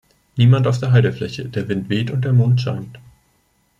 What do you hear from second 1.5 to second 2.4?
Wind weht, und der